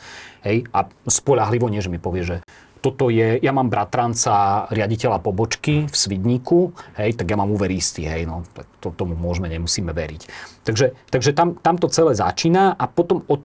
[0.47, 2.37] hej, a spolahlivo nie, že mi povie, že
[2.83, 8.03] toto je, ja mám bratranca riaditeľa pobočky v Svidníku, hej, tak ja mám úver istý,
[8.03, 10.27] hej, no, tak to, tomu môžeme, nemusíme veriť.
[10.67, 13.39] Takže, takže tam, tam to celé začína a potom od,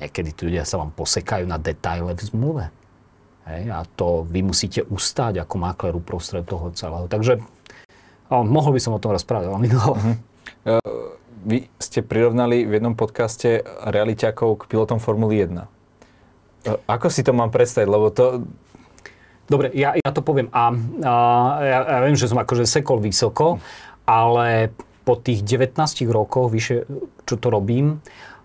[0.00, 2.64] niekedy tí ľudia sa vám posekajú na detaile v zmluve.
[3.44, 7.04] Hej, a to vy musíte ustáť ako makler uprostred toho celého.
[7.04, 7.44] Takže
[8.32, 9.92] o, mohol by som o tom rozprávať veľmi dlho.
[9.92, 10.16] Uh-huh.
[11.44, 15.73] Vy ste prirovnali v jednom podcaste realiťakov k pilotom Formuly 1.
[16.64, 17.88] Ako si to mám predstaviť?
[17.88, 18.44] Lebo to...
[19.44, 20.48] Dobre, ja, ja to poviem.
[20.50, 20.72] A,
[21.04, 21.14] a
[21.60, 23.60] ja, ja viem, že som akože sekol vysoko,
[24.08, 24.72] ale
[25.04, 25.76] po tých 19
[26.08, 26.88] rokoch, vyše,
[27.28, 28.00] čo to robím,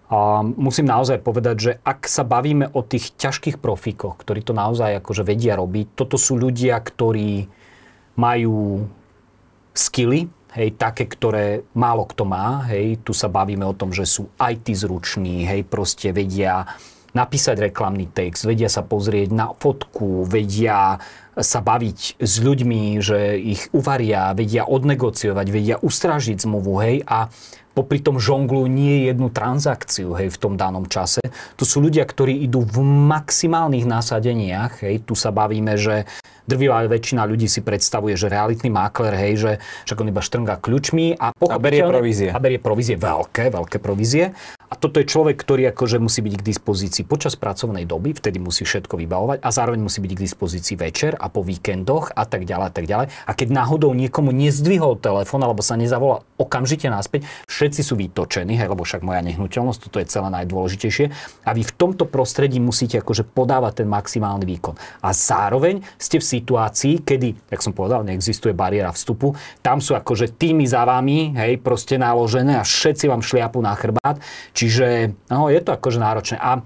[0.09, 4.97] a musím naozaj povedať, že ak sa bavíme o tých ťažkých profíkoch, ktorí to naozaj
[5.05, 7.45] akože vedia robiť, toto sú ľudia, ktorí
[8.17, 8.89] majú
[9.77, 10.25] skily,
[10.57, 14.65] hej, také, ktoré málo kto má, hej, tu sa bavíme o tom, že sú IT
[14.73, 16.65] zruční, hej, proste vedia
[17.13, 21.01] napísať reklamný text, vedia sa pozrieť na fotku, vedia
[21.39, 27.31] sa baviť s ľuďmi, že ich uvaria, vedia odnegociovať, vedia ustrážiť zmluvu, hej, a
[27.79, 31.23] popri tom žonglu nie jednu transakciu hej, v tom danom čase.
[31.55, 34.83] To sú ľudia, ktorí idú v maximálnych nasadeniach.
[34.83, 35.07] Hej.
[35.07, 36.03] Tu sa bavíme, že
[36.49, 39.51] drvivá väčšina ľudí si predstavuje, že realitný makler, hej, že
[39.85, 42.33] však on iba štrnga kľúčmi a, a berie provízie.
[42.33, 44.33] A berie provízie, veľké, veľké provízie.
[44.69, 48.69] A toto je človek, ktorý akože musí byť k dispozícii počas pracovnej doby, vtedy musí
[48.69, 52.65] všetko vybavovať a zároveň musí byť k dispozícii večer a po víkendoch a tak ďalej
[52.69, 53.07] a tak ďalej.
[53.25, 58.69] A keď náhodou niekomu nezdvihol telefón alebo sa nezavolal okamžite naspäť, všetci sú vytočení, hej,
[58.69, 61.05] lebo však moja nehnuteľnosť, toto je celé najdôležitejšie.
[61.49, 64.77] A vy v tomto prostredí musíte akože podávať ten maximálny výkon.
[65.01, 70.39] A zároveň ste v situácii, kedy, jak som povedal, neexistuje bariéra vstupu, tam sú akože
[70.39, 74.19] týmy za vami, hej, proste naložené a všetci vám šliapu na chrbát
[74.53, 76.37] Čiže no, je to akože náročné.
[76.39, 76.61] A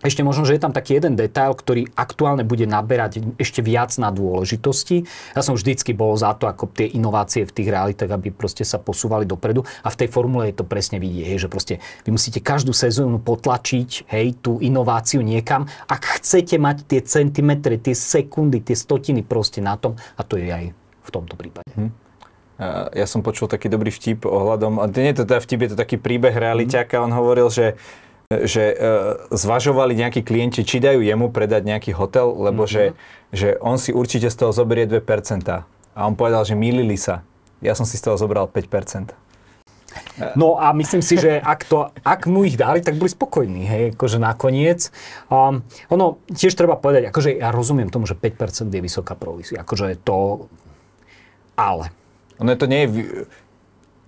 [0.00, 4.08] ešte možno, že je tam taký jeden detail, ktorý aktuálne bude naberať ešte viac na
[4.08, 5.04] dôležitosti.
[5.36, 8.80] Ja som vždycky bol za to, ako tie inovácie v tých realitách, aby proste sa
[8.80, 9.60] posúvali dopredu.
[9.84, 11.74] A v tej formule je to presne vidieť, hej, že proste
[12.08, 17.92] vy musíte každú sezónu potlačiť hej, tú inováciu niekam, ak chcete mať tie centimetre, tie
[17.92, 20.00] sekundy, tie stotiny proste na tom.
[20.16, 20.72] A to je aj
[21.04, 21.68] v tomto prípade.
[21.76, 21.92] Hmm.
[22.92, 25.96] Ja som počul taký dobrý vtip ohľadom, nie je to teda vtip, je to taký
[25.96, 27.80] príbeh realiťaka, on hovoril, že
[28.30, 28.78] že uh,
[29.34, 32.94] zvažovali nejakí klienti, či dajú jemu predať nejaký hotel, lebo mm-hmm.
[33.34, 35.02] že, že on si určite z toho zoberie 2%.
[35.90, 37.26] A on povedal, že mýlili sa.
[37.58, 39.10] Ja som si z toho zobral 5%.
[40.38, 43.84] No a myslím si, že ak, to, ak mu ich dali, tak boli spokojní, hej,
[43.98, 44.94] akože nakoniec.
[45.26, 49.98] Um, ono tiež treba povedať, akože ja rozumiem tomu, že 5% je vysoká provízia, akože
[50.06, 50.46] to,
[51.58, 51.90] ale
[52.38, 52.88] ono to nie je,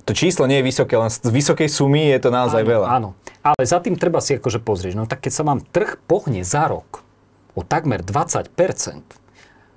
[0.03, 2.87] to číslo nie je vysoké, len z vysokej sumy je to naozaj áno, veľa.
[2.91, 3.09] Áno,
[3.43, 4.95] ale za tým treba si akože pozrieť.
[4.99, 7.07] No tak keď sa vám trh pohne za rok
[7.55, 8.51] o takmer 20%,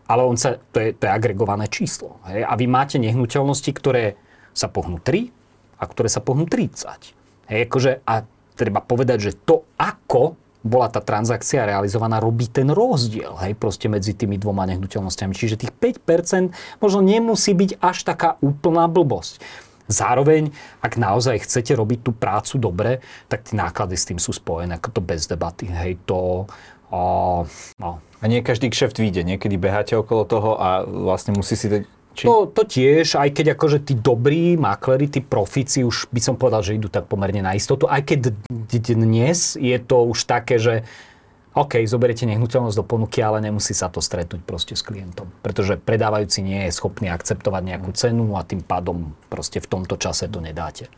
[0.05, 2.21] ale on sa, to, je, to je agregované číslo.
[2.29, 2.45] Hej?
[2.45, 4.17] A vy máte nehnuteľnosti, ktoré
[4.53, 5.33] sa pohnú 3
[5.81, 7.49] a ktoré sa pohnú 30.
[7.49, 7.59] Hej?
[7.65, 13.53] Akože, a treba povedať, že to, ako bola tá transakcia realizovaná, robí ten rozdiel hej,
[13.53, 15.37] proste medzi tými dvoma nehnuteľnosťami.
[15.37, 19.37] Čiže tých 5% možno nemusí byť až taká úplná blbosť.
[19.85, 20.49] Zároveň,
[20.81, 22.91] ak naozaj chcete robiť tú prácu dobre,
[23.29, 25.69] tak tie náklady s tým sú spojené, ako to bez debaty.
[25.69, 26.49] Hej, to...
[26.89, 27.01] O,
[27.81, 27.91] no.
[28.21, 31.67] A nie každý kšeft vyjde, niekedy beháte okolo toho a vlastne musí si
[32.15, 32.23] či...
[32.25, 36.63] To, to tiež, aj keď akože tí dobrí makleri, tí profíci už by som povedal,
[36.63, 38.31] že idú tak pomerne na istotu, aj keď
[38.95, 40.87] dnes je to už také, že
[41.55, 45.31] OK, zoberiete nehnuteľnosť do ponuky, ale nemusí sa to stretnúť proste s klientom.
[45.39, 50.27] Pretože predávajúci nie je schopný akceptovať nejakú cenu a tým pádom proste v tomto čase
[50.27, 50.91] to nedáte.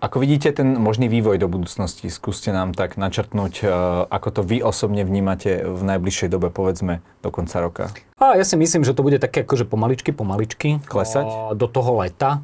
[0.00, 2.08] Ako vidíte ten možný vývoj do budúcnosti?
[2.08, 3.64] Skúste nám tak načrtnúť, e,
[4.08, 7.84] ako to vy osobne vnímate v najbližšej dobe, povedzme, do konca roka.
[8.16, 10.80] A ja si myslím, že to bude také akože pomaličky, pomaličky.
[10.88, 11.54] Klesať?
[11.54, 12.40] Do toho leta.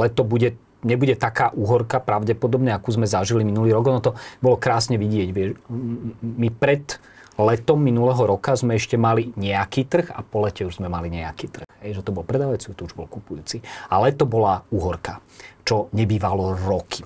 [0.00, 3.88] Leto bude nebude taká úhorka pravdepodobne, akú sme zažili minulý rok.
[3.88, 4.12] Ono to
[4.42, 5.28] bolo krásne vidieť.
[6.20, 6.98] My pred
[7.36, 11.46] letom minulého roka sme ešte mali nejaký trh a po lete už sme mali nejaký
[11.52, 11.68] trh.
[11.84, 13.60] Hej, že to bol predávajúci, to už bol kupujúci.
[13.92, 15.20] Ale to bola úhorka
[15.66, 17.02] čo nebývalo roky.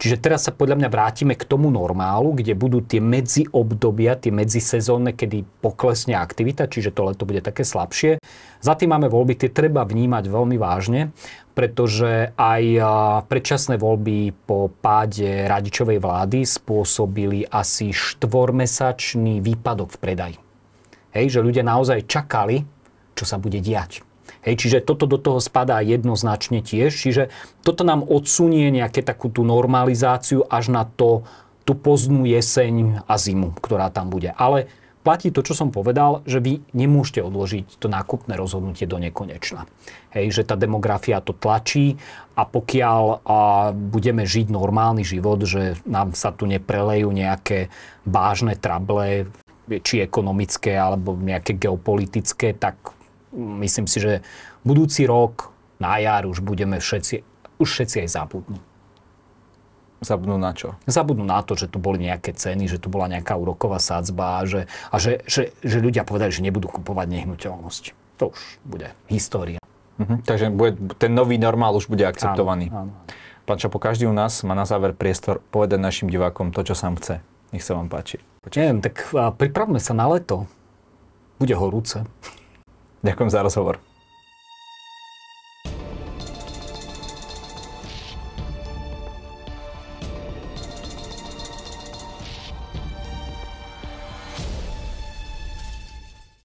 [0.00, 5.12] Čiže teraz sa podľa mňa vrátime k tomu normálu, kde budú tie medziobdobia, tie medzisezónne,
[5.12, 8.16] kedy poklesne aktivita, čiže to leto bude také slabšie.
[8.64, 11.12] Za tým máme voľby, tie treba vnímať veľmi vážne,
[11.58, 12.62] pretože aj
[13.26, 20.36] predčasné voľby po páde radičovej vlády spôsobili asi štvormesačný výpadok v predaji.
[21.10, 22.62] Hej, že ľudia naozaj čakali,
[23.18, 24.06] čo sa bude diať.
[24.46, 26.94] Hej, čiže toto do toho spadá jednoznačne tiež.
[26.94, 27.34] Čiže
[27.66, 31.26] toto nám odsunie nejaké takú tú normalizáciu až na to,
[31.66, 34.30] tú poznú jeseň a zimu, ktorá tam bude.
[34.38, 34.70] Ale
[35.08, 39.64] platí to, čo som povedal, že vy nemôžete odložiť to nákupné rozhodnutie do nekonečna.
[40.12, 41.96] Hej, že tá demografia to tlačí
[42.36, 47.72] a pokiaľ a budeme žiť normálny život, že nám sa tu neprelejú nejaké
[48.04, 49.32] vážne trable
[49.80, 52.76] či ekonomické, alebo nejaké geopolitické, tak
[53.32, 54.20] myslím si, že
[54.60, 57.24] budúci rok na jar už budeme všetci,
[57.56, 58.60] už všetci aj zabudnú.
[59.98, 60.78] Zabudnú na čo?
[60.86, 64.46] Zabudnú na to, že tu boli nejaké ceny, že tu bola nejaká úroková sadzba a,
[64.46, 67.82] že, a že, že, že ľudia povedali, že nebudú kupovať nehnuteľnosť.
[68.22, 69.58] To už bude história.
[69.98, 72.70] Mhm, takže bude, ten nový normál už bude akceptovaný.
[72.70, 72.92] Áno, áno.
[73.42, 77.00] Pán Čapo, každý u nás má na záver priestor povedať našim divákom to, čo sám
[77.00, 77.18] chce.
[77.50, 78.20] Nech sa vám páči.
[78.54, 80.44] Neviem, tak pripravme sa na leto.
[81.40, 82.04] Bude horúce.
[83.00, 83.80] Ďakujem za rozhovor.